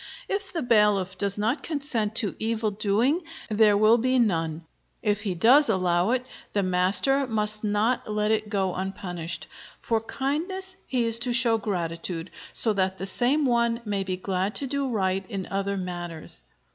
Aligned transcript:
If 0.27 0.51
the 0.51 0.63
bailiff 0.63 1.15
does 1.15 1.37
not 1.37 1.61
consent 1.61 2.15
to 2.15 2.35
evil 2.39 2.71
doing 2.71 3.21
there 3.51 3.77
will 3.77 3.99
be 3.99 4.17
none. 4.17 4.65
If 5.03 5.21
he 5.21 5.35
does 5.35 5.69
allow 5.69 6.09
it, 6.09 6.25
the 6.53 6.63
master 6.63 7.27
must 7.27 7.63
not 7.63 8.11
let 8.11 8.31
it 8.31 8.49
go 8.49 8.73
unpunished. 8.73 9.45
For 9.79 10.01
kindness 10.01 10.75
he 10.87 11.05
is 11.05 11.19
to 11.19 11.33
show 11.33 11.59
gratitude, 11.59 12.31
so 12.51 12.73
that 12.73 12.97
the 12.97 13.05
same 13.05 13.45
one 13.45 13.79
may 13.85 14.03
be 14.03 14.17
glad 14.17 14.55
to 14.55 14.65
do 14.65 14.89
right 14.89 15.23
in 15.29 15.45
other 15.51 15.77
matters. 15.77 16.41